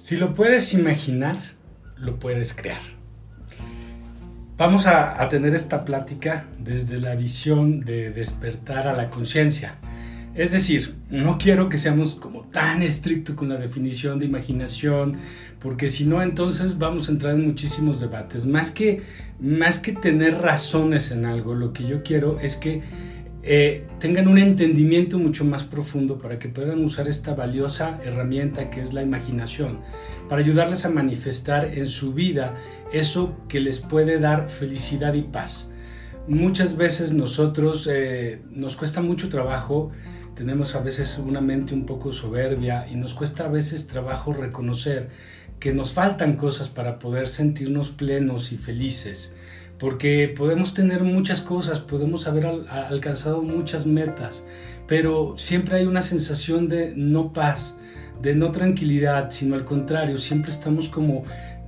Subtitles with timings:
[0.00, 1.36] Si lo puedes imaginar,
[1.98, 2.80] lo puedes crear.
[4.56, 9.74] Vamos a, tener esta plática desde la visión de despertar a la conciencia.
[10.34, 15.18] Es decir, no quiero que seamos como tan estrictos con la definición de imaginación,
[15.58, 18.46] porque si no, entonces vamos a entrar en muchísimos debates.
[18.46, 19.02] Más que,
[19.38, 22.80] más que tener razones en algo, lo que yo quiero es que
[23.42, 28.82] eh, tengan un entendimiento mucho más profundo para que puedan usar esta valiosa herramienta que
[28.82, 29.80] es la imaginación,
[30.28, 32.54] para ayudarles a manifestar en su vida
[32.92, 35.70] eso que les puede dar felicidad y paz.
[36.28, 39.90] Muchas veces nosotros eh, nos cuesta mucho trabajo,
[40.34, 45.08] tenemos a veces una mente un poco soberbia y nos cuesta a veces trabajo reconocer
[45.58, 49.34] que nos faltan cosas para poder sentirnos plenos y felices
[49.80, 54.46] porque podemos tener muchas cosas, podemos haber alcanzado muchas metas,
[54.86, 57.78] pero siempre hay una sensación de no paz,
[58.20, 61.24] de no tranquilidad, sino al contrario, siempre estamos como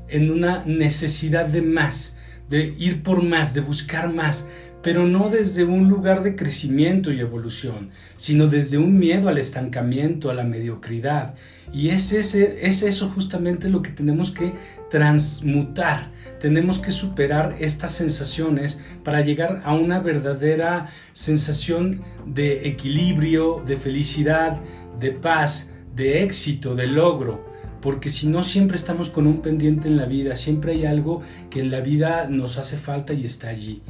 [0.09, 2.17] en una necesidad de más,
[2.51, 4.47] de ir por más, de buscar más,
[4.83, 10.30] pero no desde un lugar de crecimiento y evolución, sino desde un miedo al estancamiento,
[10.30, 11.34] a la mediocridad.
[11.72, 14.52] Y es, ese, es eso justamente lo que tenemos que
[14.91, 16.11] transmutar
[16.42, 24.61] tenemos que superar estas sensaciones para llegar a una verdadera sensación de equilibrio, de felicidad,
[24.98, 27.46] de paz, de éxito, de logro.
[27.80, 31.61] Porque si no, siempre estamos con un pendiente en la vida, siempre hay algo que
[31.61, 33.80] en la vida nos hace falta y está allí.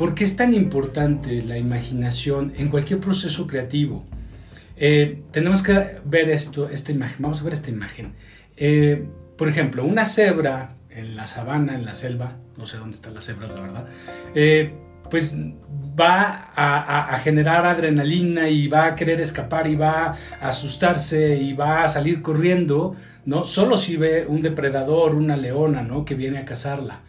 [0.00, 4.06] ¿Por qué es tan importante la imaginación en cualquier proceso creativo?
[4.78, 7.16] Eh, tenemos que ver esto, esta imagen.
[7.18, 8.14] Vamos a ver esta imagen.
[8.56, 9.06] Eh,
[9.36, 13.26] por ejemplo, una cebra en la sabana, en la selva, no sé dónde están las
[13.26, 13.88] cebras, la verdad,
[14.34, 14.72] eh,
[15.10, 15.36] pues
[16.00, 21.84] va a, generar adrenalina y va a querer escapar y va a asustarse y va
[21.84, 23.44] a salir corriendo, ¿no?
[23.44, 26.06] Solo si ve un depredador, una leona, ¿no?
[26.06, 27.00] Que viene a cazarla.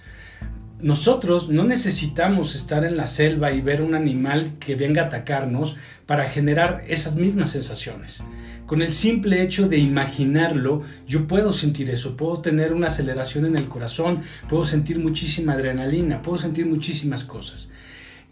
[0.83, 5.75] Nosotros no necesitamos estar en la selva y ver un animal que venga a atacarnos
[6.07, 8.23] para generar esas mismas sensaciones.
[8.65, 13.57] Con el simple hecho de imaginarlo, yo puedo sentir eso, puedo tener una aceleración en
[13.57, 17.69] el corazón, puedo sentir muchísima adrenalina, puedo sentir muchísimas cosas.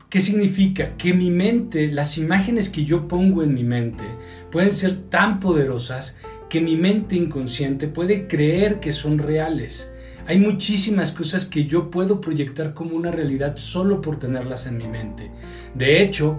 [0.10, 0.98] ¿Qué significa?
[0.98, 4.06] Que mi mente, las imágenes que yo pongo en mi mente,
[4.52, 6.18] pueden ser tan poderosas
[6.50, 9.92] que mi mente inconsciente puede creer que son reales.
[10.30, 14.88] Hay muchísimas cosas que yo puedo proyectar como una realidad solo por tenerlas en mi
[14.88, 15.32] mente.
[15.74, 16.38] De hecho,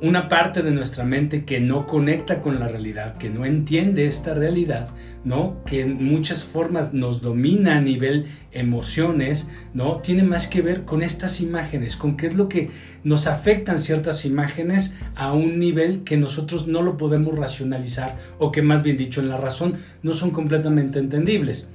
[0.00, 4.34] una parte de nuestra mente que no conecta con la realidad, que no entiende esta
[4.34, 4.90] realidad,
[5.24, 5.64] ¿no?
[5.66, 9.96] Que en muchas formas nos domina a nivel emociones, ¿no?
[9.96, 12.70] Tiene más que ver con estas imágenes, con qué es lo que
[13.02, 18.62] nos afectan ciertas imágenes a un nivel que nosotros no lo podemos racionalizar o que
[18.62, 19.74] más bien dicho en la razón
[20.04, 21.68] no son completamente entendibles.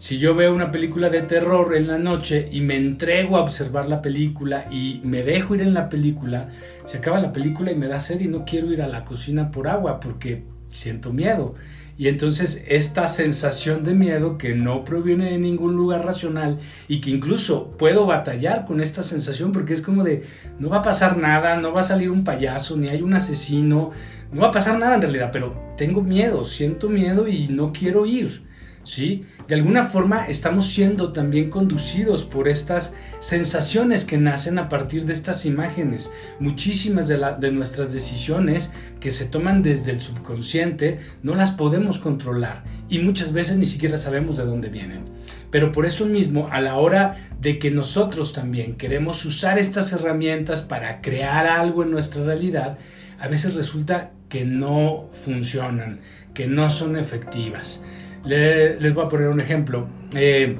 [0.00, 3.86] Si yo veo una película de terror en la noche y me entrego a observar
[3.86, 6.48] la película y me dejo ir en la película,
[6.86, 9.50] se acaba la película y me da sed y no quiero ir a la cocina
[9.50, 11.54] por agua porque siento miedo.
[11.98, 17.10] Y entonces esta sensación de miedo que no proviene de ningún lugar racional y que
[17.10, 20.22] incluso puedo batallar con esta sensación porque es como de
[20.58, 23.90] no va a pasar nada, no va a salir un payaso, ni hay un asesino,
[24.32, 28.06] no va a pasar nada en realidad, pero tengo miedo, siento miedo y no quiero
[28.06, 28.48] ir.
[28.82, 29.24] ¿Sí?
[29.46, 35.12] De alguna forma estamos siendo también conducidos por estas sensaciones que nacen a partir de
[35.12, 36.12] estas imágenes.
[36.38, 42.64] Muchísimas de, de nuestras decisiones que se toman desde el subconsciente no las podemos controlar
[42.88, 45.04] y muchas veces ni siquiera sabemos de dónde vienen.
[45.50, 50.62] Pero por eso mismo, a la hora de que nosotros también queremos usar estas herramientas
[50.62, 52.78] para crear algo en nuestra realidad,
[53.18, 56.00] a veces resulta que no funcionan,
[56.34, 57.82] que no son efectivas
[58.24, 59.86] les voy a poner un ejemplo.
[60.14, 60.58] Eh,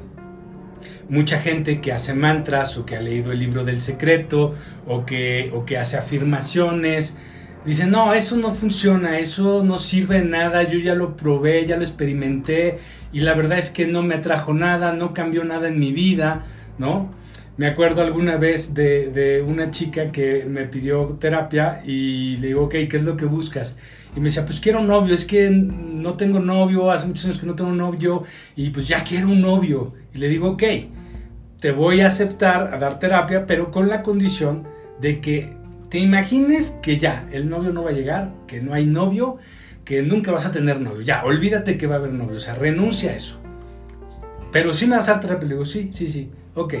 [1.09, 4.55] mucha gente que hace mantras o que ha leído el libro del secreto
[4.87, 7.17] o que, o que hace afirmaciones,
[7.65, 11.75] dice, no, eso no funciona, eso no sirve de nada, yo ya lo probé, ya
[11.75, 12.79] lo experimenté
[13.11, 16.45] y la verdad es que no me atrajo nada, no cambió nada en mi vida,
[16.77, 17.11] ¿no?
[17.57, 22.63] Me acuerdo alguna vez de, de una chica que me pidió terapia y le digo,
[22.63, 23.77] ok, ¿qué es lo que buscas?
[24.15, 27.39] Y me decía, pues quiero un novio, es que no tengo novio, hace muchos años
[27.39, 28.23] que no tengo novio
[28.55, 29.93] y pues ya quiero un novio.
[30.13, 30.63] Y le digo, ok,
[31.59, 34.63] te voy a aceptar a dar terapia, pero con la condición
[34.99, 35.53] de que
[35.89, 39.37] te imagines que ya el novio no va a llegar, que no hay novio,
[39.85, 41.01] que nunca vas a tener novio.
[41.01, 43.39] Ya, olvídate que va a haber novio, o sea, renuncia a eso.
[44.51, 46.75] Pero si me vas a dar terapia, le digo, sí, sí, sí, ok.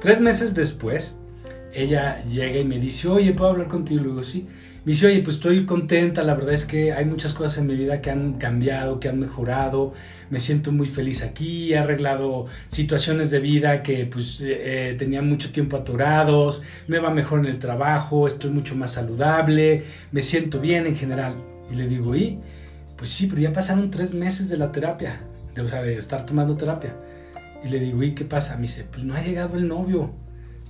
[0.00, 1.16] Tres meses después,
[1.72, 4.00] ella llega y me dice, oye, ¿puedo hablar contigo?
[4.00, 4.46] Y luego, sí.
[4.86, 7.74] Me dice, oye, pues estoy contenta, la verdad es que hay muchas cosas en mi
[7.74, 9.92] vida que han cambiado, que han mejorado,
[10.30, 15.22] me siento muy feliz aquí, he arreglado situaciones de vida que pues eh, eh, tenía
[15.22, 19.82] mucho tiempo atorados, me va mejor en el trabajo, estoy mucho más saludable,
[20.12, 21.34] me siento bien en general.
[21.68, 22.38] Y le digo, ¿y?
[22.96, 25.20] Pues sí, pero ya pasaron tres meses de la terapia,
[25.56, 26.94] de, o sea, de estar tomando terapia.
[27.66, 28.56] Y le digo, ¿y qué pasa?
[28.56, 30.14] Me dice, pues no ha llegado el novio.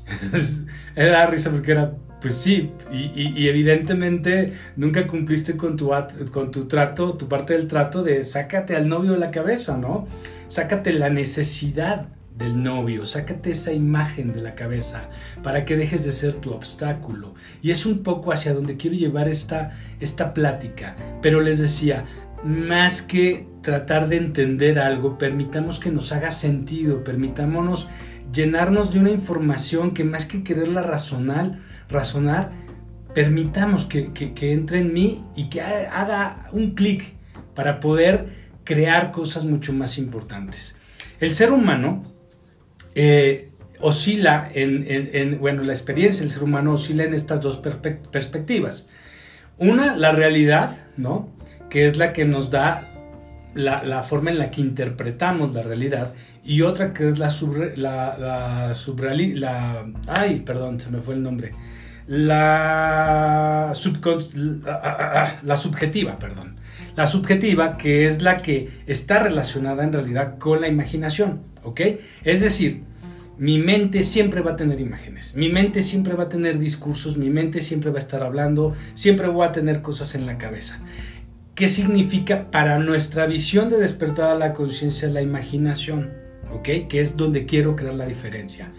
[0.96, 5.90] era risa porque era, pues sí, y, evidentemente nunca cumpliste con tu,
[6.32, 10.06] con tu trato, tu parte del trato de sácate al novio de la cabeza, ¿no?
[10.48, 12.06] Sácate la necesidad
[12.38, 15.08] del novio, sácate esa imagen de la cabeza
[15.43, 17.34] para que dejes de ser tu obstáculo.
[17.62, 20.96] Y es un poco hacia donde quiero llevar esta, esta plática.
[21.22, 22.04] Pero les decía,
[22.46, 27.88] más que tratar de entender algo, permitamos que nos haga sentido, permitámonos
[28.32, 32.52] llenarnos de una información que más que quererla razonar, razonar
[33.14, 34.12] permitamos que,
[34.52, 37.14] entre en mí y que haga un clic
[37.54, 38.28] para poder
[38.62, 40.76] crear cosas mucho más importantes.
[41.19, 42.02] El ser humano
[42.94, 48.87] eh, oscila en, bueno, la experiencia del ser humano oscila en estas dos perspectivas.
[49.56, 51.35] Una, la realidad, ¿no?
[51.70, 52.88] Que es la que nos da
[53.56, 56.12] la, forma en la que interpretamos la realidad
[56.44, 57.32] y otra que es la,
[57.76, 58.74] la, la,
[59.34, 61.52] la ay, perdón, se me fue el nombre,
[62.06, 66.56] la, ah, ah, ah, la, subjetiva, perdón,
[66.94, 71.80] la subjetiva que es la que está relacionada en realidad con la imaginación, ¿ok?
[72.22, 72.82] Es decir,
[73.38, 77.30] mi mente siempre va a tener imágenes, mi mente siempre va a tener discursos, mi
[77.30, 80.80] mente siempre va a estar hablando, siempre voy a tener cosas en la cabeza.
[81.56, 86.12] ¿Qué significa para nuestra visión de despertar a la conciencia la imaginación?
[86.53, 86.69] ¿Ok?
[86.87, 88.75] Que es donde quiero crear la diferencia.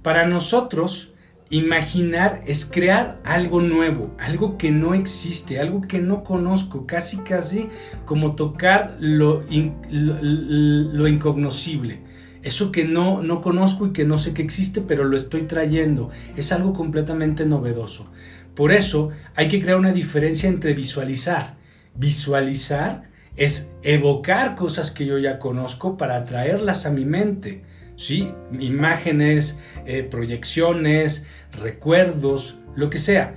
[0.00, 1.12] Para nosotros,
[1.50, 7.66] imaginar es crear algo nuevo, algo que no existe, algo que no conozco, casi casi
[8.04, 9.42] como tocar lo,
[9.90, 11.98] lo, incognoscible.
[12.44, 16.10] Eso que no, no conozco y que no sé que existe, pero lo estoy trayendo.
[16.36, 18.06] Es algo completamente novedoso.
[18.54, 21.63] Por eso hay que crear una diferencia entre visualizar
[21.94, 23.04] Visualizar
[23.36, 27.62] es evocar cosas que yo ya conozco para traerlas a mi mente.
[27.96, 28.32] ¿sí?
[28.58, 33.34] Imágenes, eh, proyecciones, recuerdos, lo que sea.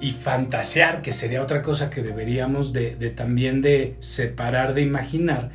[0.00, 5.50] Y fantasear, que sería otra cosa que deberíamos de, de también de separar de imaginar,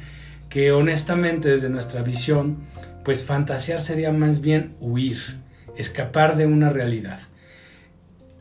[0.49, 2.57] que honestamente desde nuestra visión,
[3.03, 5.39] pues fantasear sería más bien huir,
[5.75, 7.19] escapar de una realidad.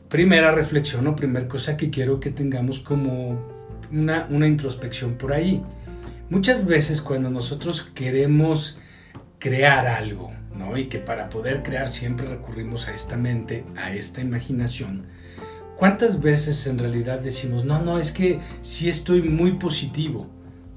[0.07, 3.56] Primera reflexión o primera cosa que quiero que tengamos como
[3.91, 5.63] una, introspección por ahí.
[6.29, 8.77] Muchas veces cuando nosotros queremos
[9.39, 10.77] crear algo, ¿no?
[10.77, 15.07] Y que para poder crear siempre recurrimos a esta mente, a esta imaginación.
[15.77, 20.27] ¿Cuántas veces en realidad decimos, no, no, es que sí estoy muy positivo,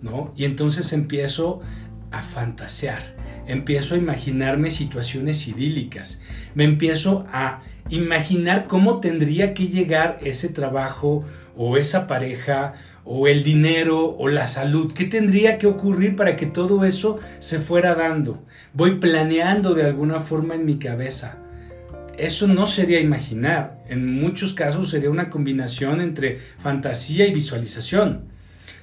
[0.02, 0.32] ¿no?
[0.36, 1.62] Y entonces empiezo
[2.10, 3.14] a fantasear,
[3.46, 6.20] empiezo a imaginarme situaciones idílicas,
[6.54, 11.24] me empiezo a imaginar cómo tendría que llegar ese trabajo
[11.56, 12.74] o esa pareja
[13.04, 14.92] o el dinero o la salud.
[14.92, 18.44] ¿Qué tendría que ocurrir para que todo eso se fuera dando?
[18.72, 21.38] Voy planeando de alguna forma en mi cabeza.
[22.18, 23.82] Eso no sería imaginar.
[23.88, 28.30] En muchos casos sería una combinación entre fantasía y visualización.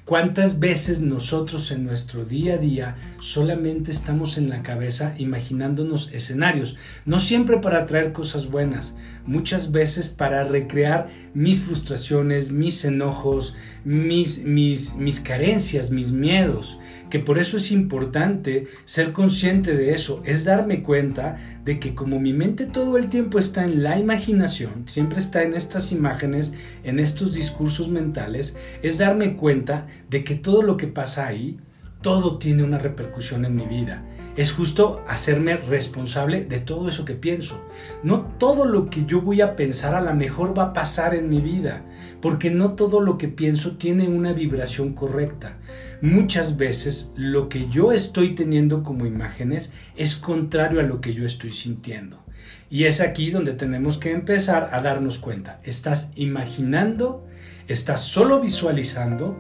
[0.08, 6.78] ¿Cuántas veces nosotros en nuestro día a día solamente estamos en la cabeza imaginándonos escenarios?
[7.04, 8.96] No siempre para traer cosas buenas,
[9.26, 13.54] muchas veces para recrear mis frustraciones, mis enojos,
[13.88, 16.78] mis, mis, mis carencias, mis miedos.
[17.10, 22.20] Que por eso es importante ser consciente de eso, es darme cuenta de que como
[22.20, 26.54] mi mente todo el tiempo está en la imaginación, siempre está en estas imágenes,
[26.84, 31.58] en estos discursos mentales, es darme cuenta de que todo lo que pasa ahí,
[32.02, 34.04] todo tiene una repercusión en mi vida.
[34.36, 37.60] Es justo hacerme responsable de todo eso que pienso.
[38.04, 41.28] No todo lo que yo voy a pensar a lo mejor va a pasar en
[41.28, 41.84] mi vida,
[42.22, 45.58] porque no todo lo que pienso tiene una vibración correcta.
[46.02, 51.26] Muchas veces lo que yo estoy teniendo como imágenes es contrario a lo que yo
[51.26, 52.24] estoy sintiendo.
[52.70, 55.60] Y es aquí donde tenemos que empezar a darnos cuenta.
[55.64, 57.26] ¿Estás imaginando?
[57.68, 59.38] ¿Estás solo visualizando?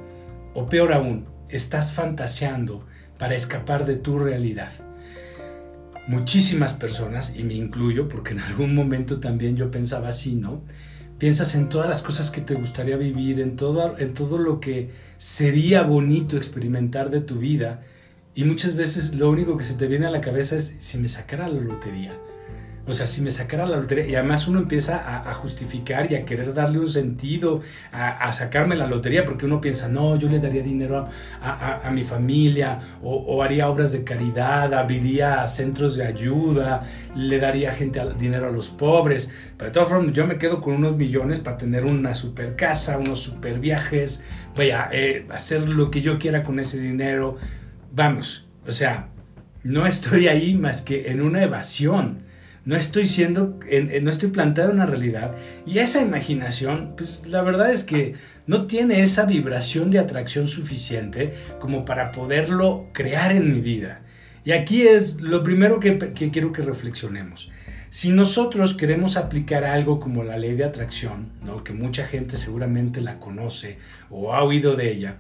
[0.53, 2.86] O peor aún, estás fantaseando
[3.17, 4.72] para escapar de tu realidad.
[6.07, 10.62] Muchísimas personas, y me incluyo porque en algún momento también yo pensaba así, ¿no?
[11.17, 14.91] Piensas en todas las cosas que te gustaría vivir, en todo, en todo lo que
[15.17, 17.83] sería bonito experimentar de tu vida,
[18.36, 21.09] y muchas veces lo único que se te viene a la cabeza es si me
[21.09, 22.13] sacara la lotería.
[22.88, 26.25] O sea, si me sacara la lotería, y además uno empieza a, justificar y a
[26.25, 30.63] querer darle un sentido a, sacarme la lotería, porque uno piensa, no, yo le daría
[30.63, 31.08] dinero
[31.41, 38.01] a, mi familia, o, haría obras de caridad, abriría centros de ayuda, le daría gente
[38.17, 39.34] dinero a los pobres.
[39.58, 42.98] Pero de todas formas, yo me quedo con unos millones para tener una super casa,
[42.98, 44.24] unos super viajes,
[44.56, 47.36] voy a eh, hacer lo que yo quiera con ese dinero.
[47.91, 49.10] Vamos, o sea,
[49.63, 52.26] no estoy ahí más que en una evasión
[52.67, 53.57] no estoy siendo,
[54.01, 55.33] no estoy planteando una realidad.
[55.65, 61.33] Y esa imaginación, pues la verdad es que no tiene esa vibración de atracción suficiente
[61.62, 64.01] como para poderlo crear en mi vida.
[64.43, 67.53] Y aquí es lo primero que, quiero que reflexionemos.
[67.89, 71.63] Si nosotros queremos aplicar algo como la ley de atracción, ¿no?
[71.63, 73.77] que mucha gente seguramente la conoce
[74.09, 75.19] o ha oído de ella,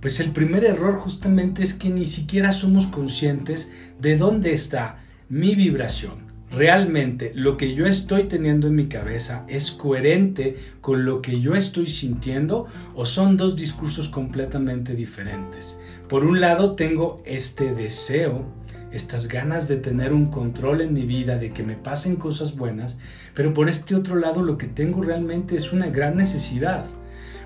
[0.00, 5.56] pues el primer error justamente es que ni siquiera somos conscientes de dónde está mi
[5.56, 11.40] vibración realmente lo que yo estoy teniendo en mi cabeza es coherente con lo que
[11.40, 15.80] yo estoy sintiendo o son dos discursos completamente diferentes.
[16.08, 18.44] Por un lado tengo este deseo,
[18.92, 22.98] estas ganas de tener un control en mi vida, de que me pasen cosas buenas,
[23.34, 26.86] pero por este otro lado lo que tengo realmente es una gran necesidad.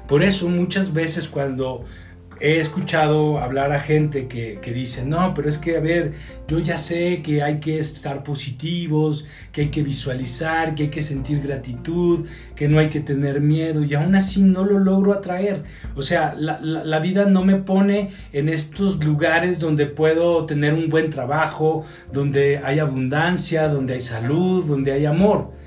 [0.07, 1.85] Por eso muchas veces cuando
[2.40, 6.14] he escuchado hablar a gente que, dice, no, pero es que, a ver,
[6.49, 11.02] yo ya sé que hay que estar positivos, que hay que visualizar, que hay que
[11.02, 15.64] sentir gratitud, que no hay que tener miedo, y aún así no lo logro atraer.
[15.94, 21.11] O sea, la, vida no me pone en estos lugares donde puedo tener un buen
[21.11, 25.60] trabajo, donde hay abundancia, donde hay salud, donde hay amor.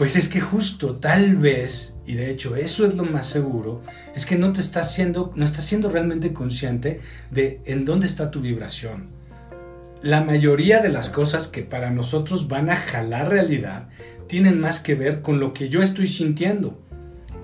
[0.00, 3.82] Pues es que justo tal vez, y de hecho eso es lo más seguro,
[4.14, 8.30] es que no te estás siendo, no estás siendo realmente consciente de en dónde está
[8.30, 9.10] tu vibración.
[10.00, 13.90] La mayoría de las cosas que para nosotros van a jalar realidad
[14.26, 16.80] tienen más que ver con lo que yo estoy sintiendo.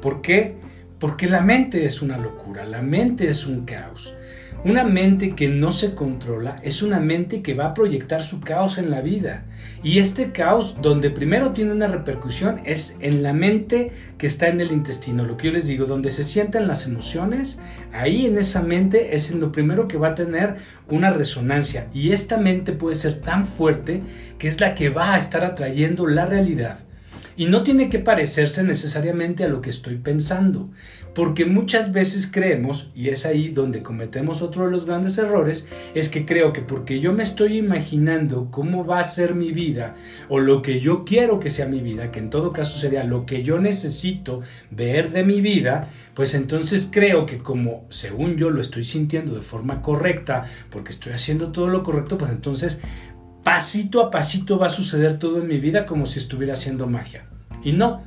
[0.00, 0.56] ¿Por qué?
[0.98, 4.14] Porque la mente es una locura, la mente es un caos.
[4.66, 8.78] Una mente que no se controla es una mente que va a proyectar su caos
[8.78, 9.44] en la vida.
[9.84, 14.60] Y este caos, donde primero tiene una repercusión, es en la mente que está en
[14.60, 15.24] el intestino.
[15.24, 17.60] Lo que yo les digo, donde se sienten las emociones,
[17.92, 20.56] ahí en esa mente es en lo primero que va a tener
[20.88, 21.86] una resonancia.
[21.94, 24.02] Y esta mente puede ser tan fuerte
[24.36, 26.85] que es la que va a estar atrayendo la realidad.
[27.36, 30.70] Y no tiene que parecerse necesariamente a lo que estoy pensando,
[31.14, 36.08] porque muchas veces creemos, y es ahí donde cometemos otro de los grandes errores, es
[36.08, 39.96] que creo que porque yo me estoy imaginando cómo va a ser mi vida,
[40.28, 43.26] o lo que yo quiero que sea mi vida, que en todo caso sería lo
[43.26, 44.40] que yo necesito
[44.70, 49.42] ver de mi vida, pues entonces creo que como según yo lo estoy sintiendo de
[49.42, 52.80] forma correcta, porque estoy haciendo todo lo correcto, pues entonces
[53.46, 57.26] pasito a pasito va a suceder todo en mi vida como si estuviera haciendo magia.
[57.62, 58.02] Y no,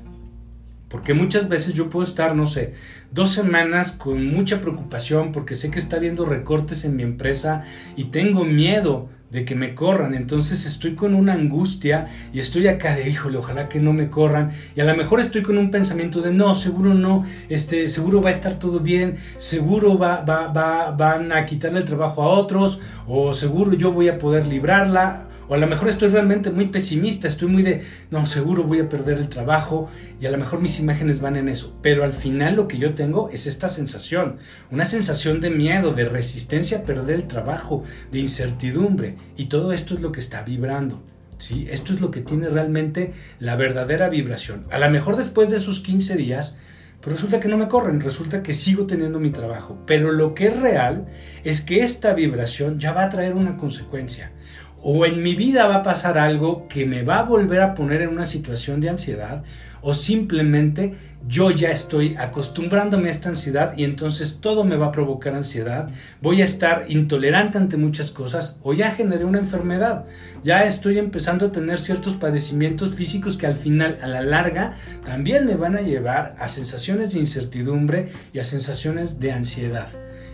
[0.90, 2.74] porque muchas veces yo puedo estar, no sé,
[3.14, 7.64] dos semanas con mucha preocupación porque sé que está habiendo recortes en mi empresa
[7.96, 10.14] y tengo miedo de que me corran.
[10.14, 14.52] Entonces estoy con una angustia y estoy acá de, híjole, ojalá que no me corran.
[14.76, 18.28] Y a lo mejor estoy con un pensamiento de, no, seguro no, este, seguro va
[18.28, 22.82] a estar todo bien, seguro va, va, va, van a quitarle el trabajo a otros,
[23.08, 25.29] o seguro yo voy a poder librarla.
[25.50, 28.88] O a lo mejor estoy realmente muy pesimista, estoy muy de, no, seguro voy a
[28.88, 29.90] perder el trabajo
[30.22, 31.76] y a lo mejor mis imágenes van en eso.
[31.82, 34.38] Pero al final lo que yo tengo es esta sensación,
[34.70, 39.18] una sensación de miedo, de resistencia a perder el trabajo, de incertidumbre.
[39.38, 41.02] Y todo esto es lo que está vibrando.
[41.40, 41.68] ¿sí?
[41.72, 44.68] Esto es lo que tiene realmente la verdadera vibración.
[44.70, 46.56] A lo mejor después de esos 15 días,
[47.02, 49.80] pero resulta que no me corren, resulta que sigo teniendo mi trabajo.
[49.88, 51.08] Pero lo que es real
[51.44, 54.32] es que esta vibración ya va a traer una consecuencia
[54.82, 58.02] o en mi vida va a pasar algo que me va a volver a poner
[58.02, 59.44] en una situación de ansiedad
[59.82, 60.96] o simplemente
[61.28, 65.90] yo ya estoy acostumbrándome a esta ansiedad y entonces todo me va a provocar ansiedad,
[66.22, 70.06] voy a estar intolerante ante muchas cosas o ya generé una enfermedad,
[70.44, 74.74] ya estoy empezando a tener ciertos padecimientos físicos que al final, a la larga,
[75.06, 79.90] también me van a llevar a sensaciones de incertidumbre y a sensaciones de ansiedad.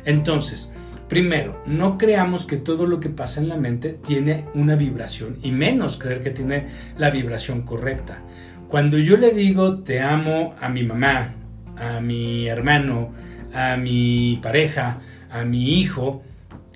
[0.06, 0.72] Entonces,
[1.08, 5.52] Primero, no creamos que todo lo que pasa en la mente tiene una vibración y
[5.52, 8.24] menos creer que tiene la vibración correcta.
[8.68, 11.36] Cuando yo le digo te amo a mi mamá,
[11.78, 13.14] a mi hermano,
[13.54, 16.24] a mi pareja, a mi hijo,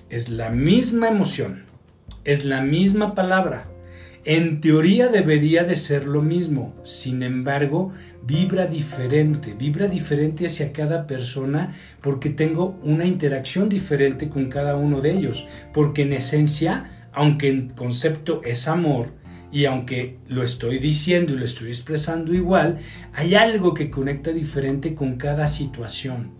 [0.09, 1.63] es la misma emoción,
[2.23, 3.65] es la misma palabra.
[4.31, 7.91] En teoría debería de ser lo mismo, sin embargo,
[8.23, 15.01] vibra diferente, vibra diferente hacia cada persona porque tengo una interacción diferente con cada uno
[15.01, 19.13] de ellos, porque en esencia, aunque en concepto es amor,
[19.51, 22.77] y aunque lo estoy diciendo y lo estoy expresando igual,
[23.13, 26.35] hay algo que conecta diferente con cada situación.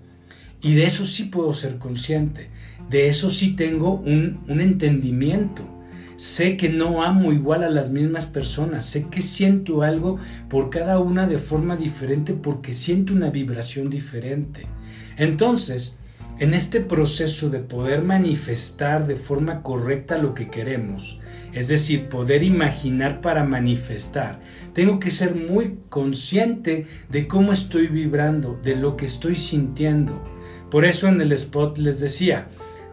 [0.62, 2.52] Y de eso sí puedo ser consciente,
[2.88, 5.79] de eso sí tengo un, un entendimiento.
[6.20, 10.18] Sé que no amo igual a las mismas personas, sé que siento algo
[10.50, 14.68] por cada una de forma diferente porque siento una vibración diferente.
[15.16, 15.98] Entonces,
[16.38, 21.22] en este proceso de poder manifestar de forma correcta lo que queremos,
[21.54, 24.42] es decir, poder imaginar para manifestar,
[24.74, 30.22] tengo que ser muy consciente de cómo estoy vibrando, de lo que estoy sintiendo.
[30.70, 32.50] Por eso en el spot les decía,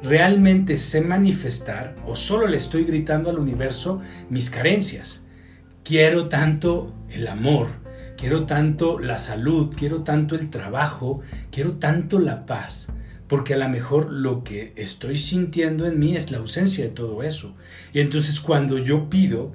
[0.07, 5.25] ¿realmente sé manifestar o solo le estoy gritando al universo mis carencias?
[5.85, 7.69] Quiero tanto el amor,
[8.17, 11.21] quiero tanto la salud, quiero tanto el trabajo,
[11.51, 12.89] quiero tanto la paz
[13.29, 17.23] porque a lo mejor lo que estoy sintiendo en mí es la ausencia de todo
[17.23, 17.55] eso.
[17.93, 19.53] Y entonces cuando yo pido,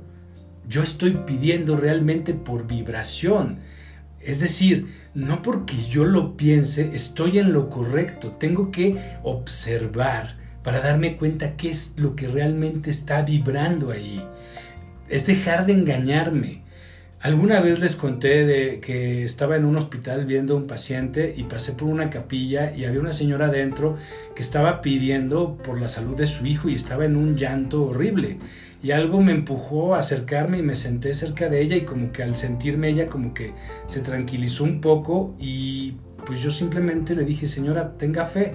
[0.67, 3.59] yo estoy pidiendo realmente por vibración.
[4.19, 8.35] Es decir, no porque yo lo piense, estoy en lo correcto.
[8.37, 14.25] Tengo que observar para darme cuenta qué es lo que realmente está vibrando ahí.
[15.09, 16.61] Es dejar de engañarme.
[17.19, 21.43] Alguna vez les conté de que estaba en un hospital viendo a un paciente y
[21.43, 23.95] pasé por una capilla y había una señora adentro
[24.35, 28.39] que estaba pidiendo por la salud de su hijo y estaba en un llanto horrible.
[28.81, 32.23] Y algo me empujó a acercarme y me senté cerca de ella y como que
[32.23, 33.53] al sentirme ella como que
[33.85, 38.53] se tranquilizó un poco y pues yo simplemente le dije, señora, tenga fe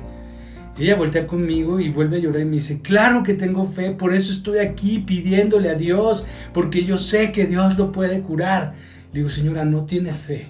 [0.78, 4.14] ella voltea conmigo y vuelve a llorar y me dice, claro que tengo fe, por
[4.14, 8.74] eso estoy aquí pidiéndole a Dios, porque yo sé que Dios lo puede curar.
[9.12, 10.48] Le digo, señora, no tiene fe,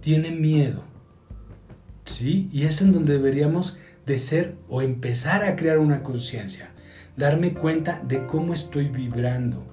[0.00, 0.84] tiene miedo.
[2.04, 2.48] ¿Sí?
[2.52, 6.70] Y es en donde deberíamos de ser o empezar a crear una conciencia,
[7.16, 9.64] darme cuenta de cómo estoy vibrando.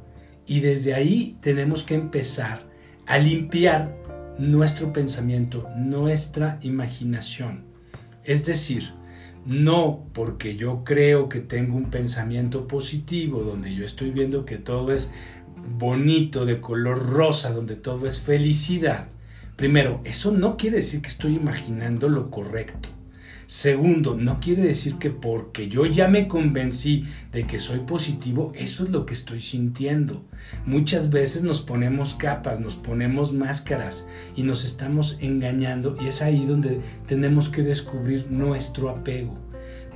[0.46, 2.68] Y desde ahí tenemos que empezar
[3.08, 3.98] a limpiar
[4.38, 7.66] nuestro pensamiento, nuestra imaginación.
[8.24, 8.99] Es decir,
[9.46, 14.92] no porque yo creo que tengo un pensamiento positivo, donde yo estoy viendo que todo
[14.92, 15.12] es
[15.78, 19.08] bonito, de color rosa, donde todo es felicidad.
[19.56, 22.90] Primero, eso no quiere decir que estoy imaginando lo correcto.
[23.50, 28.84] Segundo, no quiere decir que porque yo ya me convencí de que soy positivo, eso
[28.84, 30.24] es lo que estoy sintiendo.
[30.68, 36.46] Muchas veces nos ponemos capas, nos ponemos máscaras y nos estamos engañando y es ahí
[36.46, 39.40] donde tenemos que descubrir nuestro apego.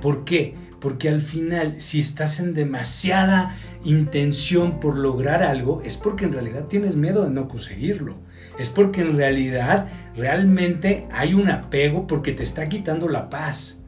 [0.02, 0.56] ¿Por qué?
[0.80, 6.64] Porque al final, si estás en demasiada intención por lograr algo, es porque en realidad
[6.64, 8.16] tienes miedo de no conseguirlo
[8.58, 13.80] es porque en realidad realmente hay un apego porque te está quitando la paz.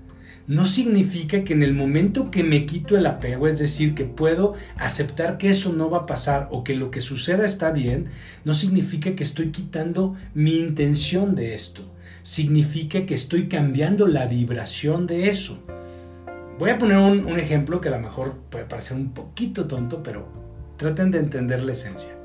[0.49, 4.55] No significa que en el momento que me quito el apego, es decir, que puedo
[4.77, 8.07] aceptar que eso no va a pasar o que lo que suceda está bien,
[8.45, 11.83] no significa que estoy quitando mi intención de esto.
[12.23, 15.59] Significa que estoy cambiando la vibración de eso.
[16.61, 20.29] Voy a poner un, ejemplo que a lo mejor puede parecer un poquito tonto, pero
[20.77, 22.17] traten de entender la esencia.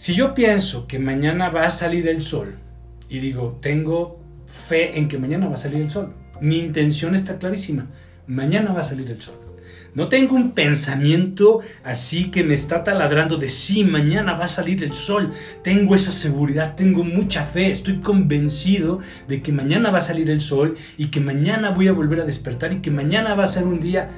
[0.00, 2.54] Si yo pienso que mañana va a salir el sol
[3.10, 7.38] y digo, tengo fe en que mañana va a salir el sol, mi intención está
[7.38, 7.86] clarísima,
[8.26, 9.34] mañana va a salir el sol.
[9.92, 14.82] No tengo un pensamiento así que me está taladrando de sí, mañana va a salir
[14.84, 15.32] el sol.
[15.62, 20.40] Tengo esa seguridad, tengo mucha fe, estoy convencido de que mañana va a salir el
[20.40, 23.66] sol y que mañana voy a volver a despertar y que mañana va a ser
[23.66, 24.08] un día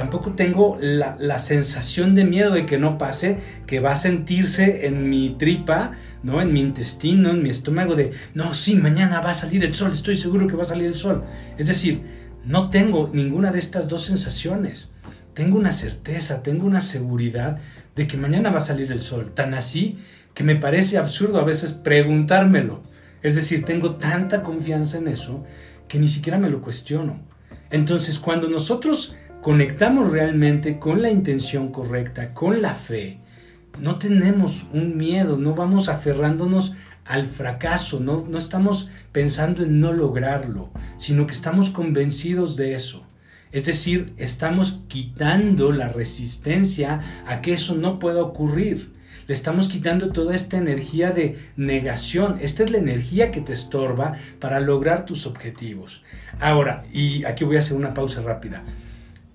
[0.00, 3.36] tampoco tengo la, sensación de miedo de que no pase,
[3.66, 6.40] que va a sentirse en mi tripa, ¿no?
[6.40, 9.92] En mi intestino, en mi estómago de, no, sí, mañana va a salir el sol,
[9.92, 11.24] estoy seguro que va a salir el sol.
[11.58, 12.00] Es decir,
[12.46, 14.90] no tengo ninguna de estas dos sensaciones.
[15.34, 17.58] Tengo una certeza, tengo una seguridad
[17.94, 19.32] de que mañana va a salir el sol.
[19.34, 19.98] Tan así
[20.32, 22.82] que me parece absurdo a veces preguntármelo.
[23.20, 25.44] Es decir, tengo tanta confianza en eso
[25.88, 27.20] que ni siquiera me lo cuestiono.
[27.70, 33.20] Entonces, cuando nosotros conectamos realmente con la intención correcta, con la fe,
[33.78, 36.74] no tenemos un miedo, no vamos aferrándonos
[37.04, 43.06] al fracaso, no, no estamos pensando en no lograrlo, sino que estamos convencidos de eso.
[43.52, 48.92] Es decir, estamos quitando la resistencia a que eso no pueda ocurrir.
[49.26, 52.36] Le estamos quitando toda esta energía de negación.
[52.40, 56.04] Esta es la energía que te estorba para lograr tus objetivos.
[56.38, 58.64] Ahora, y aquí voy a hacer una pausa rápida.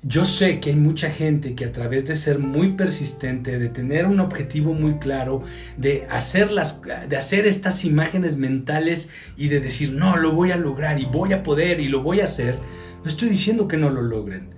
[0.08, 4.06] Yo sé que hay mucha gente que a través de ser muy persistente, de tener
[4.06, 5.42] un objetivo muy claro,
[5.78, 10.58] de hacer, las, de hacer estas imágenes mentales y de decir, no, lo voy a
[10.58, 12.60] lograr y voy a poder y lo voy a hacer,
[13.02, 14.54] no estoy diciendo que no lo logren.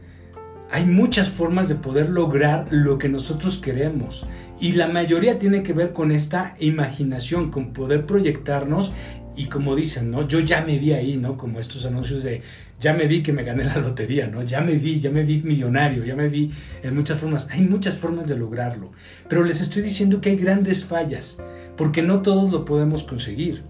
[0.69, 4.27] hay muchas formas de poder lograr lo que nosotros queremos
[4.59, 8.91] y la mayoría tiene que ver con esta imaginación, con poder proyectarnos
[9.37, 10.27] y como dicen, ¿no?
[10.27, 11.37] Yo ya me vi ahí, ¿no?
[11.37, 12.41] Como estos anuncios de
[12.79, 14.43] ya me vi que me gané la lotería, ¿no?
[14.43, 16.51] Ya me vi, ya me vi millonario, ya me vi
[16.83, 17.47] en muchas formas.
[17.51, 18.91] Hay muchas formas de lograrlo,
[19.27, 21.37] pero les estoy diciendo que hay grandes fallas,
[21.75, 23.63] porque no todos lo podemos conseguir.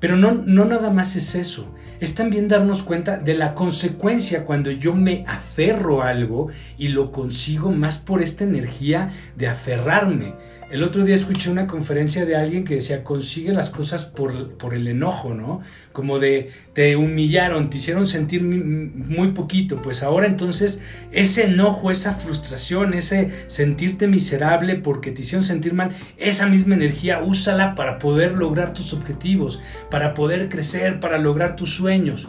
[0.00, 4.70] Pero no, no nada más es eso, es también darnos cuenta de la consecuencia cuando
[4.70, 10.34] yo me aferro a algo y lo consigo más por esta energía de aferrarme
[10.70, 14.74] el otro día escuché una conferencia de alguien que decía, consigue las cosas por, por
[14.74, 15.62] el enojo, ¿no?
[15.92, 22.12] Como de, te humillaron, te hicieron sentir muy poquito, pues ahora entonces ese enojo, esa
[22.12, 28.34] frustración, ese sentirte miserable porque te hicieron sentir mal, esa misma energía úsala para poder
[28.34, 32.28] lograr tus objetivos, para poder crecer, para lograr tus sueños.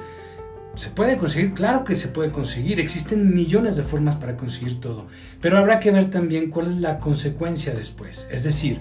[0.80, 1.54] ¿Se puede conseguir?
[1.56, 2.80] Claro que se puede conseguir.
[2.80, 5.08] Existen millones de formas para conseguir todo.
[5.42, 8.30] Pero habrá que ver también cuál es la consecuencia después.
[8.32, 8.80] Es decir,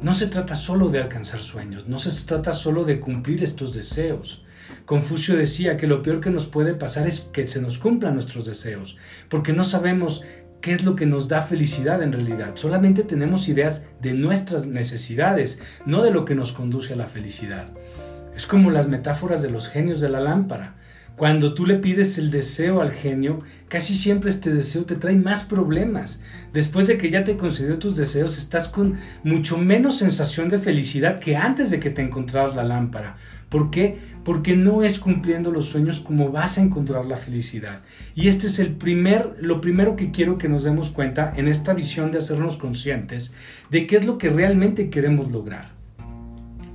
[0.00, 4.44] no se trata solo de alcanzar sueños, no se trata solo de cumplir estos deseos.
[4.84, 8.46] Confucio decía que lo peor que nos puede pasar es que se nos cumplan nuestros
[8.46, 8.96] deseos,
[9.28, 10.22] porque no sabemos
[10.60, 12.52] qué es lo que nos da felicidad en realidad.
[12.54, 17.72] Solamente tenemos ideas de nuestras necesidades, no de lo que nos conduce a la felicidad.
[18.36, 20.76] Es como las metáforas de los genios de la lámpara.
[21.20, 25.44] Cuando tú le pides el deseo al genio, casi siempre este deseo te trae más
[25.44, 26.22] problemas.
[26.54, 31.20] Después de que ya te concedió tus deseos, estás con mucho menos sensación de felicidad
[31.20, 33.18] que antes de que te encontraras la lámpara.
[33.50, 33.98] ¿Por qué?
[34.24, 37.82] Porque no es cumpliendo los sueños como vas a encontrar la felicidad.
[38.14, 41.74] Y este es el primer, lo primero que quiero que nos demos cuenta en esta
[41.74, 43.34] visión de hacernos conscientes
[43.68, 45.72] de qué es lo que realmente queremos lograr.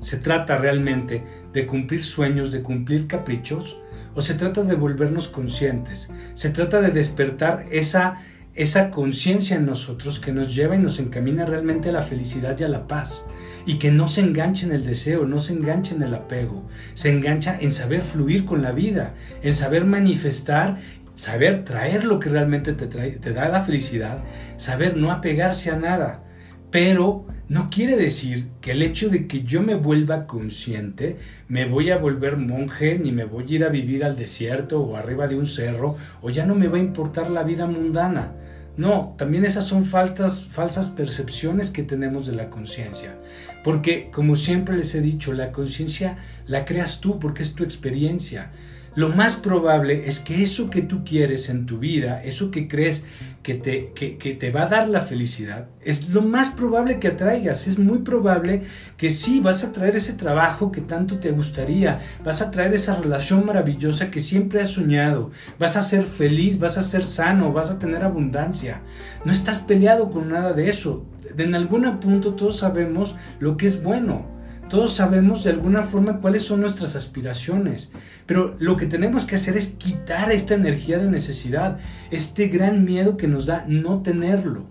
[0.01, 3.77] Se trata realmente de cumplir sueños, de cumplir caprichos,
[4.15, 8.21] o se trata de volvernos conscientes, se trata de despertar esa,
[8.54, 12.63] esa conciencia en nosotros que nos lleva y nos encamina realmente a la felicidad y
[12.63, 13.23] a la paz.
[13.67, 17.10] Y que no se enganche en el deseo, no se enganche en el apego, se
[17.10, 20.78] engancha en saber fluir con la vida, en saber manifestar
[21.15, 24.19] saber traer lo que realmente te, te da la felicidad,
[24.58, 26.23] saber no apegarse a nada,
[26.71, 31.91] pero no quiere decir que el hecho de que yo me vuelva consciente, me voy
[31.91, 35.38] a volver monje, ni me voy a ir a vivir al desierto o arriba de
[35.38, 38.34] un cerro, o ya no me va a importar la vida mundana.
[38.77, 43.15] No, también esas son falsas percepciones que tenemos de la conciencia.
[43.63, 48.51] Porque, como siempre les he dicho, la conciencia la creas tú porque es tu experiencia
[48.95, 53.03] lo más probable es que eso que tú quieres en tu vida, eso que crees
[53.43, 57.67] que te, que, te va a dar la felicidad, es lo más probable que atraigas.
[57.67, 58.62] Es muy probable
[58.95, 62.95] que sí, vas a traer ese trabajo que tanto te gustaría, vas a traer esa
[62.95, 65.29] relación maravillosa que siempre has soñado,
[65.60, 68.81] vas a ser feliz, vas a ser sano, vas a tener abundancia.
[69.25, 71.05] No estás peleado con nada de eso.
[71.38, 74.35] En algún punto todos sabemos lo que es bueno.
[74.69, 77.91] Todos sabemos de alguna forma cuáles son nuestras aspiraciones,
[78.25, 81.78] pero lo que tenemos que hacer es quitar esta energía de necesidad,
[82.10, 84.65] este gran miedo que nos da no tenerlo.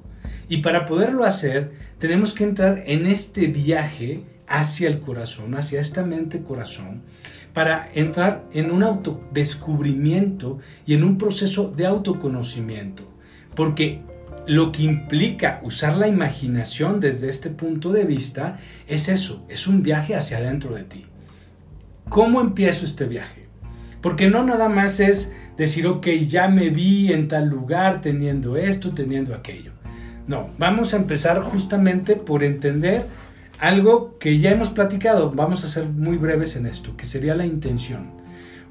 [0.49, 6.05] Y para poderlo hacer, tenemos que entrar en este viaje hacia el corazón, hacia esta
[6.05, 7.03] mente corazón,
[7.53, 13.05] para entrar en un autodescubrimiento y en un proceso de autoconocimiento.
[13.55, 14.03] Porque
[14.47, 19.83] lo que implica usar la imaginación desde este punto de vista es eso, es un
[19.83, 21.07] viaje hacia adentro de ti.
[22.09, 23.49] ¿Cómo empiezo este viaje?
[24.03, 28.93] Porque no nada más es decir, ok, ya me vi en tal lugar teniendo esto,
[28.93, 29.73] teniendo aquello.
[30.27, 33.07] No, vamos a empezar justamente por entender
[33.59, 37.47] algo que ya hemos platicado, vamos a ser muy breves en esto, que sería la
[37.47, 38.11] intención.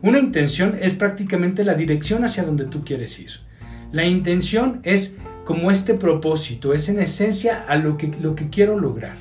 [0.02, 3.32] Una intención es prácticamente la dirección hacia donde tú quieres ir.
[3.92, 8.80] La intención es como este propósito, es en esencia a lo que, lo que quiero
[8.80, 9.18] lograr.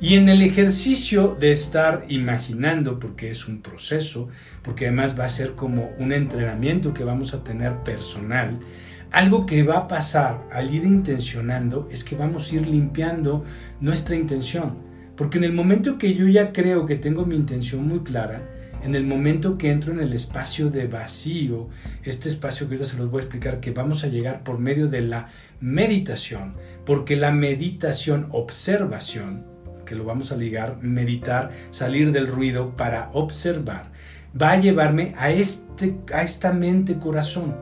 [0.00, 4.28] Y en el ejercicio de estar imaginando, porque es un proceso,
[4.62, 8.58] porque además va a ser como un entrenamiento que vamos a tener personal,
[9.12, 13.44] algo que va a pasar al ir intencionando es que vamos a ir limpiando
[13.80, 14.78] nuestra intención.
[15.16, 18.42] Porque en el momento que yo ya creo que tengo mi intención muy clara,
[18.82, 21.68] en el momento que entro en el espacio de vacío,
[22.02, 24.88] este espacio que ahorita se los voy a explicar, que vamos a llegar por medio
[24.88, 25.28] de la
[25.60, 29.44] meditación, porque la meditación, observación,
[29.86, 33.92] que lo vamos a ligar, meditar, salir del ruido para observar,
[34.40, 37.54] va a llevarme a, este, a esta mente corazón.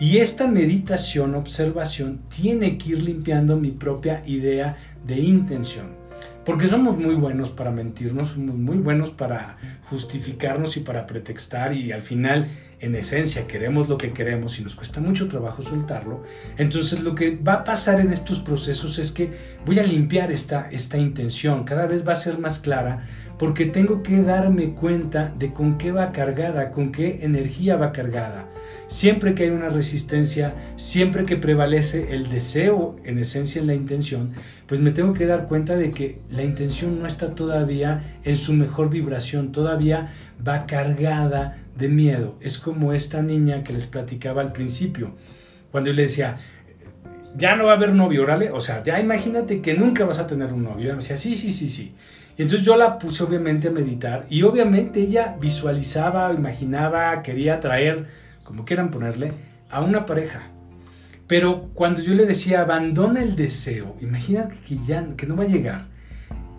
[0.00, 4.76] Y esta meditación, observación, tiene que ir limpiando mi propia idea
[5.06, 5.98] de intención.
[6.44, 9.58] Porque somos muy buenos para mentirnos, somos muy buenos para
[9.90, 12.48] justificarnos y para pretextar y al final
[12.80, 16.22] en esencia queremos lo que queremos y nos cuesta mucho trabajo soltarlo,
[16.56, 19.32] entonces lo que va a pasar en estos procesos es que
[19.66, 23.02] voy a limpiar esta, esta intención, cada vez va a ser más clara
[23.38, 28.48] porque tengo que darme cuenta de con qué va cargada, con qué energía va cargada.
[28.88, 34.32] Siempre que hay una resistencia, siempre que prevalece el deseo, en esencia en la intención,
[34.66, 38.54] pues me tengo que dar cuenta de que la intención no está todavía en su
[38.54, 39.77] mejor vibración, todavía
[40.46, 42.36] va cargada de miedo.
[42.40, 45.14] Es como esta niña que les platicaba al principio,
[45.70, 46.38] cuando yo le decía,
[47.36, 50.26] ya no va a haber novio, órale, o sea, ya imagínate que nunca vas a
[50.26, 50.88] tener un novio.
[50.88, 51.94] Y me decía, sí, sí, sí, sí.
[52.36, 58.06] Y entonces yo la puse obviamente a meditar y obviamente ella visualizaba, imaginaba, quería traer,
[58.44, 59.32] como quieran ponerle,
[59.70, 60.42] a una pareja.
[61.26, 65.48] Pero cuando yo le decía abandona el deseo, imagínate que ya que no va a
[65.48, 65.86] llegar.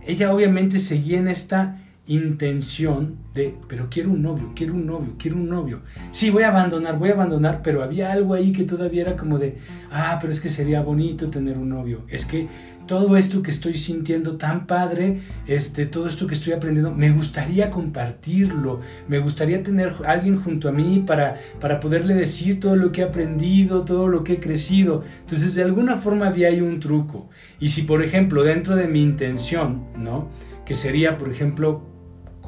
[0.05, 5.37] Ella obviamente seguía en esta intención de, pero quiero un novio, quiero un novio, quiero
[5.37, 5.81] un novio.
[6.11, 9.37] Sí, voy a abandonar, voy a abandonar, pero había algo ahí que todavía era como
[9.37, 9.57] de,
[9.91, 12.03] ah, pero es que sería bonito tener un novio.
[12.07, 12.47] Es que
[12.89, 17.69] todo esto que estoy sintiendo tan padre, este, todo esto que estoy aprendiendo, me gustaría
[17.69, 22.91] compartirlo, me gustaría tener a alguien junto a mí para, para poderle decir todo lo
[22.91, 25.03] que he aprendido, todo lo que he crecido.
[25.19, 27.29] Entonces, de alguna forma había ahí un truco.
[27.59, 30.27] Y si, por ejemplo, dentro de mi intención, ¿no?
[30.65, 31.88] Que sería, por ejemplo,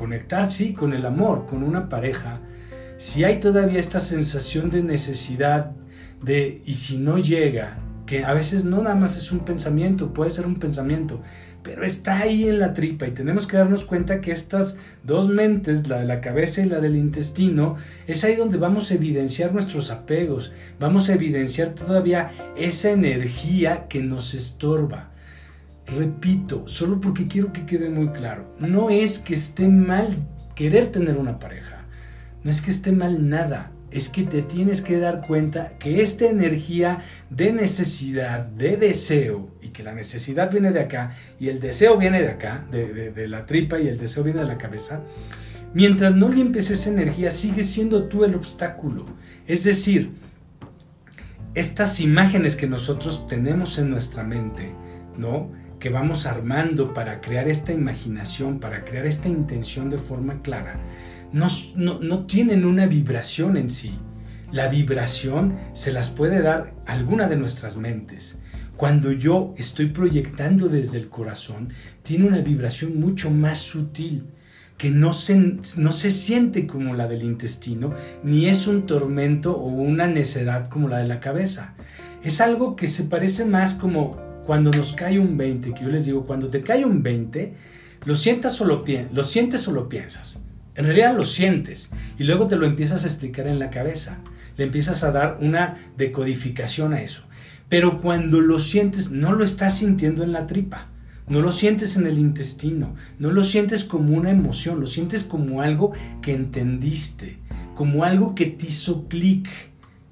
[0.01, 2.39] conectar, sí, con el amor, con una pareja,
[2.97, 5.73] si hay todavía esta sensación de necesidad
[6.23, 10.31] de, y si no llega, que a veces no nada más es un pensamiento, puede
[10.31, 11.21] ser un pensamiento,
[11.61, 15.87] pero está ahí en la tripa y tenemos que darnos cuenta que estas dos mentes,
[15.87, 17.75] la de la cabeza y la del intestino,
[18.07, 24.01] es ahí donde vamos a evidenciar nuestros apegos, vamos a evidenciar todavía esa energía que
[24.01, 25.10] nos estorba.
[25.87, 30.17] Repito, solo porque quiero que quede muy claro, no es que esté mal
[30.55, 31.85] querer tener una pareja,
[32.43, 36.25] no es que esté mal nada, es que te tienes que dar cuenta que esta
[36.25, 41.97] energía de necesidad, de deseo, y que la necesidad viene de acá y el deseo
[41.97, 45.01] viene de acá, de, la tripa y el deseo viene de la cabeza,
[45.73, 49.05] mientras no limpies esa energía, sigue siendo tú el obstáculo.
[49.45, 50.11] Es decir,
[51.53, 54.73] estas imágenes que nosotros tenemos en nuestra mente,
[55.17, 55.51] ¿no?
[55.81, 60.79] Que vamos armando para crear esta imaginación, para crear esta intención de forma clara,
[61.33, 63.93] no, tienen una vibración en sí.
[64.51, 68.37] La vibración se las puede dar alguna de nuestras mentes.
[68.77, 71.69] Cuando yo estoy proyectando desde el corazón,
[72.03, 74.27] tiene una vibración mucho más sutil,
[74.77, 79.67] que no se, no se siente como la del intestino, ni es un tormento o
[79.67, 81.73] una necedad como la de la cabeza.
[82.23, 86.05] Es algo que se parece más como cuando nos cae un 20, que yo les
[86.05, 87.53] digo, cuando te cae un 20,
[88.05, 90.41] lo, sientas o lo, lo sientes o lo piensas.
[90.75, 94.19] En realidad lo sientes y luego te lo empiezas a explicar en la cabeza.
[94.57, 97.23] Le empiezas a dar una decodificación a eso.
[97.69, 100.87] Pero cuando lo sientes, no lo estás sintiendo en la tripa.
[101.27, 105.61] No lo sientes en el intestino, no lo sientes como una emoción, lo sientes como
[105.61, 107.37] algo que entendiste,
[107.73, 109.47] como algo que te hizo clic,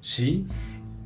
[0.00, 0.46] ¿sí?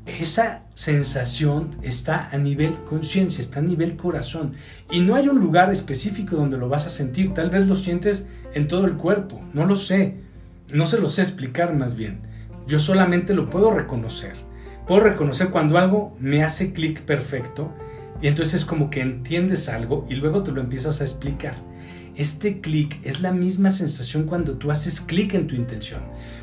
[0.06, 4.52] Esa sensación está a nivel conciencia, está a nivel corazón.
[4.90, 7.32] Y no hay un lugar específico donde lo vas a sentir.
[7.32, 9.40] Tal vez lo sientes en todo el cuerpo.
[9.54, 10.16] No lo sé.
[10.72, 12.20] No se lo sé explicar más bien.
[12.66, 14.34] Yo solamente lo puedo reconocer.
[14.86, 17.72] Puedo reconocer cuando algo me hace clic perfecto
[18.20, 21.56] y entonces es como que entiendes algo y luego te lo empiezas a explicar.
[22.16, 26.00] Este clic es la misma sensación cuando tú haces clic en tu intención.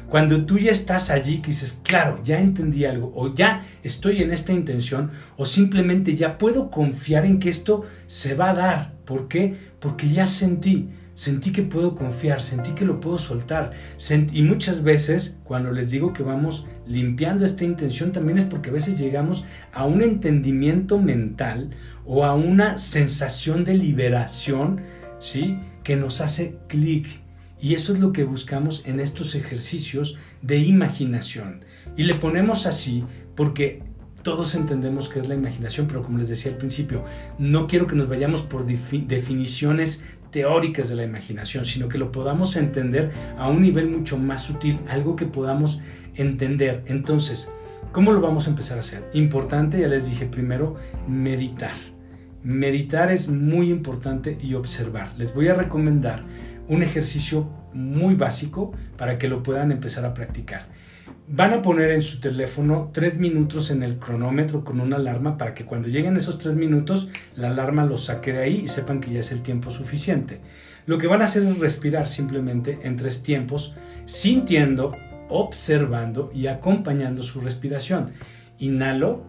[0.10, 4.32] Cuando tú ya estás allí, que dices, claro, ya entendí algo, o ya estoy en
[4.32, 8.94] esta intención, o simplemente ya puedo confiar en que esto se va a dar.
[9.06, 9.56] ¿Por qué?
[9.80, 13.72] Porque ya sentí, sentí que puedo confiar, sentí que lo puedo soltar.
[14.34, 18.74] y muchas veces, cuando les digo que vamos limpiando esta intención, también es porque a
[18.74, 21.70] veces llegamos a un entendimiento mental
[22.06, 24.82] o a una sensación de liberación,
[25.22, 25.60] ¿sí?
[25.84, 27.08] Que nos hace clic
[27.62, 31.64] y eso es lo que buscamos en estos ejercicios de imaginación.
[31.96, 33.06] Y le ponemos así
[33.36, 33.84] porque
[34.24, 37.06] todos entendemos que es la imaginación, pero como les decía al principio,
[37.38, 42.56] no quiero que nos vayamos por definiciones teóricas de la imaginación, sino que lo podamos
[42.56, 45.82] entender a un nivel mucho más sutil, algo que podamos
[46.16, 46.84] entender.
[46.88, 47.52] Entonces,
[47.92, 49.08] ¿cómo lo vamos a empezar a hacer?
[49.14, 51.91] Importante, ya les dije primero, meditar.
[52.44, 55.14] Meditar es muy importante y observar.
[55.18, 56.24] Les voy a recomendar
[56.68, 60.66] un ejercicio muy básico para que lo puedan empezar a practicar.
[61.28, 65.54] Van a poner en su teléfono tres minutos en el cronómetro con una alarma para
[65.54, 69.14] que cuando lleguen esos tres minutos la alarma los saque de ahí y sepan que
[69.14, 70.42] ya es el tiempo suficiente.
[70.88, 73.76] Lo que van a hacer es respirar simplemente en tres tiempos,
[74.06, 74.96] sintiendo,
[75.30, 78.12] observando y acompañando su respiración.
[78.58, 79.24] Inhalo,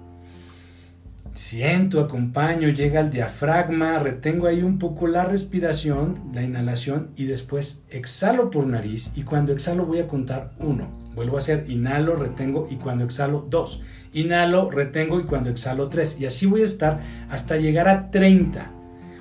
[1.35, 7.85] siento, acompaño, llega al diafragma, retengo ahí un poco la respiración, la inhalación y después
[7.91, 11.03] exhalo por nariz y cuando exhalo voy a contar uno.
[11.15, 13.83] Vuelvo a hacer inhalo, retengo y cuando exhalo dos.
[14.13, 16.19] Inhalo, retengo y cuando exhalo tres.
[16.19, 18.71] Y así voy a estar hasta llegar a 30.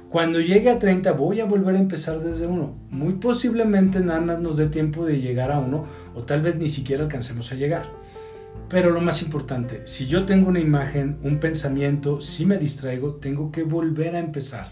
[0.10, 2.76] Cuando llegue a 30 voy a volver a empezar desde uno.
[2.90, 6.68] Muy posiblemente nada más nos dé tiempo de llegar a uno o tal vez ni
[6.68, 8.01] siquiera alcancemos a llegar.
[8.72, 13.52] Pero lo más importante, si yo tengo una imagen, un pensamiento, si me distraigo, tengo
[13.52, 14.72] que volver a empezar.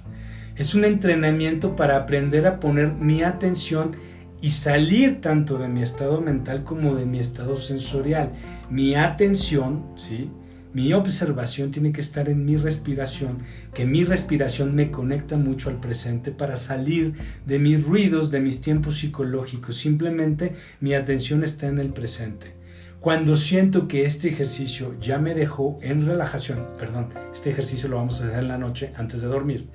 [0.55, 3.97] Es un entrenamiento para aprender a poner mi atención
[4.41, 8.31] y salir tanto de mi estado mental como de mi estado sensorial.
[8.69, 10.31] Mi atención, ¿sí?
[10.71, 13.39] Mi observación tiene que estar en mi respiración,
[13.73, 18.61] que mi respiración me conecta mucho al presente para salir de mis ruidos, de mis
[18.61, 19.75] tiempos psicológicos.
[19.75, 22.58] Simplemente mi atención está en el presente.
[22.99, 28.19] Cuando siento que este ejercicio ya me dejó en relajación, perdón, este ejercicio lo vamos
[28.19, 29.69] a hacer en la noche antes de dormir.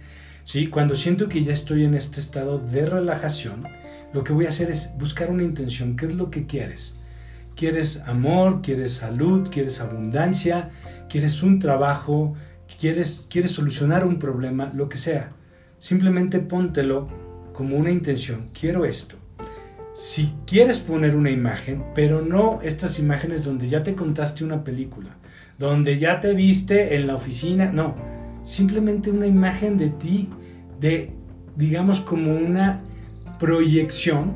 [0.45, 0.67] ¿sí?
[0.67, 3.65] Cuando siento que ya estoy en este estado de relajación,
[4.13, 5.97] lo que voy a hacer es buscar una intención.
[5.97, 6.97] ¿Qué es lo que quieres?
[7.57, 8.61] ¿Quieres amor?
[8.61, 9.49] ¿Quieres salud?
[9.51, 10.69] ¿Quieres abundancia?
[11.09, 12.35] ¿Quieres un trabajo?
[12.79, 14.71] ¿Quieres, quieres solucionar un problema?
[14.75, 15.33] Lo que sea.
[15.79, 17.09] Simplemente póntelo
[17.55, 18.51] como una intención.
[18.53, 19.17] Quiero esto.
[19.95, 25.11] Si quieres poner una imagen, pero no estas imágenes donde ya te contaste una película,
[25.57, 27.95] donde ya te viste en la oficina, no.
[28.43, 30.31] Simplemente una imagen de ti,
[30.81, 31.13] de,
[31.55, 32.81] digamos, como una
[33.39, 34.35] proyección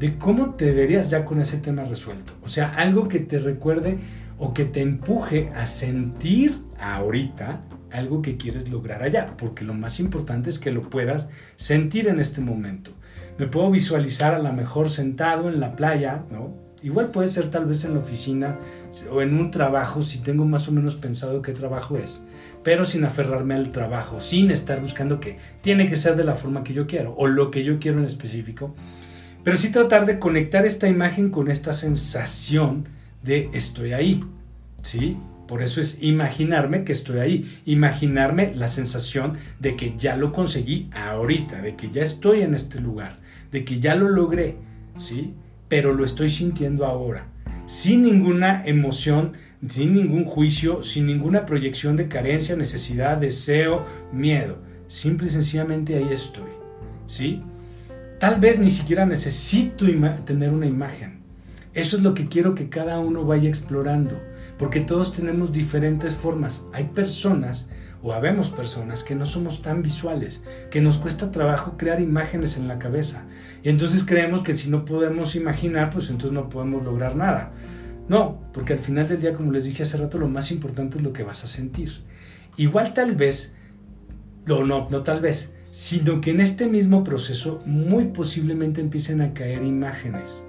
[0.00, 2.32] de cómo te verías ya con ese tema resuelto.
[2.42, 3.98] O sea, algo que te recuerde
[4.38, 7.60] o que te empuje a sentir ahorita
[7.92, 12.20] algo que quieres lograr allá, porque lo más importante es que lo puedas sentir en
[12.20, 12.92] este momento.
[13.38, 16.54] Me puedo visualizar a lo mejor sentado en la playa, ¿no?
[16.82, 18.56] Igual puede ser tal vez en la oficina
[19.10, 22.22] o en un trabajo si tengo más o menos pensado qué trabajo es
[22.62, 26.64] pero sin aferrarme al trabajo, sin estar buscando que tiene que ser de la forma
[26.64, 28.74] que yo quiero o lo que yo quiero en específico,
[29.44, 32.88] pero sí tratar de conectar esta imagen con esta sensación
[33.22, 34.22] de estoy ahí,
[34.82, 35.16] ¿sí?
[35.48, 40.88] Por eso es imaginarme que estoy ahí, imaginarme la sensación de que ya lo conseguí
[40.92, 43.16] ahorita, de que ya estoy en este lugar,
[43.50, 44.58] de que ya lo logré,
[44.96, 45.34] ¿sí?
[45.68, 47.26] Pero lo estoy sintiendo ahora,
[47.66, 49.32] sin ninguna emoción
[49.66, 54.58] sin ningún juicio, sin ninguna proyección de carencia, necesidad, deseo, miedo.
[54.86, 56.50] Simple y sencillamente ahí estoy.
[57.06, 57.42] ¿Sí?
[58.20, 59.86] Tal vez ni siquiera necesito
[60.24, 61.18] tener una imagen.
[61.74, 64.20] Eso es lo que quiero que cada uno vaya explorando,
[64.58, 66.66] porque todos tenemos diferentes formas.
[66.72, 67.70] Hay personas
[68.02, 72.68] o habemos personas que no somos tan visuales, que nos cuesta trabajo crear imágenes en
[72.68, 73.26] la cabeza.
[73.62, 77.52] Y entonces creemos que si no podemos imaginar, pues entonces no podemos lograr nada.
[78.08, 81.04] No, porque al final del día, como les dije hace rato, lo más importante es
[81.04, 82.02] lo que vas a sentir.
[82.56, 83.54] Igual tal vez,
[84.46, 89.34] no, no, no tal vez, sino que en este mismo proceso muy posiblemente empiecen a
[89.34, 90.44] caer imágenes.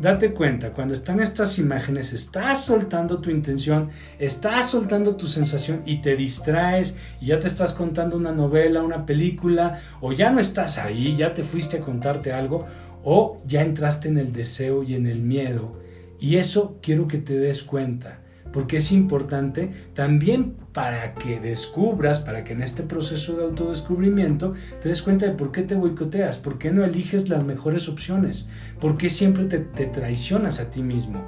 [0.00, 6.00] Date cuenta, cuando están estas imágenes, estás soltando tu intención, estás soltando tu sensación y
[6.00, 10.78] te distraes y ya te estás contando una novela, una película, o ya no estás
[10.78, 12.66] ahí, ya te fuiste a contarte algo,
[13.04, 15.80] o ya entraste en el deseo y en el miedo.
[16.18, 18.21] Y eso quiero que te des cuenta,
[18.52, 24.88] porque es importante también para que descubras, para que en este proceso de autodescubrimiento te
[24.88, 28.48] des cuenta de por qué te boicoteas, por qué no eliges las mejores opciones,
[28.80, 31.22] por qué siempre te, te traicionas a ti mismo.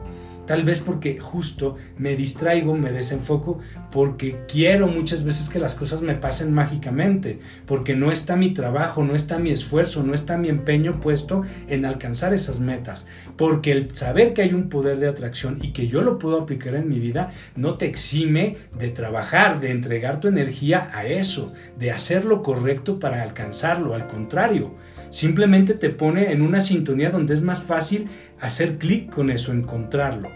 [0.46, 6.02] Tal vez porque justo me distraigo, me desenfoco, porque quiero muchas veces que las cosas
[6.02, 10.48] me pasen mágicamente, porque no está mi trabajo, no está mi esfuerzo, no está mi
[10.48, 15.59] empeño puesto en alcanzar esas metas, porque el saber que hay un poder de atracción
[15.62, 19.70] y que yo lo puedo aplicar en mi vida no te exime de trabajar, de
[19.70, 24.74] entregar tu energía a eso, de hacer lo correcto para alcanzarlo, al contrario
[25.14, 28.09] simplemente te pone en una sintonía donde es más fácil
[28.44, 30.30] hacer clic con eso, encontrarlo.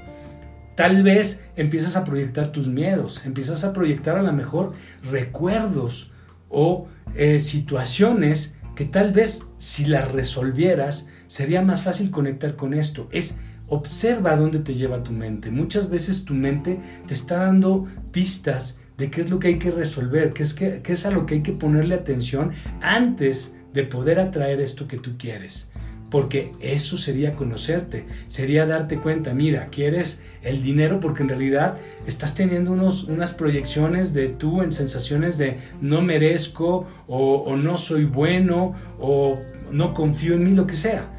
[0.74, 4.72] Tal vez empiezas a proyectar tus miedos, empiezas a proyectar a lo mejor
[5.10, 6.12] recuerdos
[6.48, 13.08] o eh, situaciones que tal vez si las resolvieras sería más fácil conectar con esto.
[13.10, 15.50] Es observa dónde te lleva tu mente.
[15.50, 19.70] Muchas veces tu mente te está dando pistas de qué es lo que hay que
[19.70, 24.18] resolver, qué es, qué es a lo que hay que ponerle atención antes de poder
[24.18, 25.70] atraer esto que tú quieres.
[26.10, 32.34] Porque eso sería conocerte, sería darte cuenta, mira, quieres el dinero porque en realidad estás
[32.34, 38.04] teniendo unos, unas proyecciones de tú en sensaciones de no merezco o, o no soy
[38.04, 39.38] bueno o
[39.70, 41.10] no confío en mí, lo que sea.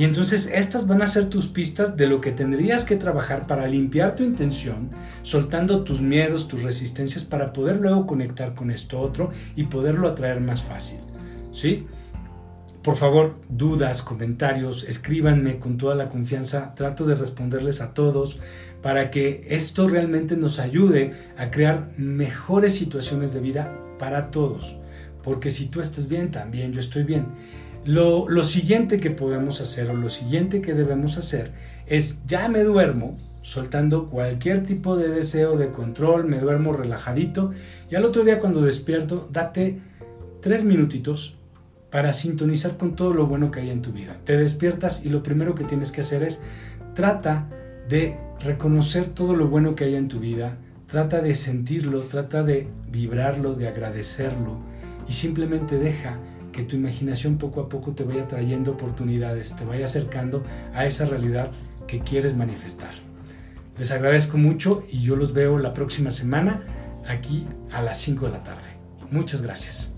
[0.00, 3.66] Y entonces estas van a ser tus pistas de lo que tendrías que trabajar para
[3.66, 4.88] limpiar tu intención,
[5.22, 10.40] soltando tus miedos, tus resistencias, para poder luego conectar con esto otro y poderlo atraer
[10.40, 11.00] más fácil.
[11.52, 11.86] ¿Sí?
[12.82, 16.74] Por favor, dudas, comentarios, escríbanme con toda la confianza.
[16.74, 18.38] Trato de responderles a todos
[18.80, 24.78] para que esto realmente nos ayude a crear mejores situaciones de vida para todos.
[25.22, 27.26] Porque si tú estás bien, también yo estoy bien.
[27.84, 31.52] Lo, lo, siguiente que podemos hacer o lo siguiente que debemos hacer
[31.86, 37.52] es ya me duermo soltando cualquier tipo de deseo de control, me duermo relajadito
[37.90, 39.80] y al otro día cuando despierto date
[40.42, 41.39] tres minutitos
[41.90, 44.18] para sintonizar con todo lo bueno que hay en tu vida.
[44.24, 46.40] Te despiertas y lo primero que tienes que hacer es
[46.94, 47.48] trata
[47.88, 52.68] de reconocer todo lo bueno que hay en tu vida, trata de sentirlo, trata de
[52.90, 54.58] vibrarlo, de agradecerlo
[55.08, 56.18] y simplemente deja
[56.52, 60.42] que tu imaginación poco a poco te vaya trayendo oportunidades, te vaya acercando
[60.74, 61.50] a esa realidad
[61.86, 62.92] que quieres manifestar.
[63.78, 66.62] Les agradezco mucho y yo los veo la próxima semana
[67.08, 68.68] aquí a las 5 de la tarde.
[69.10, 69.89] Muchas gracias.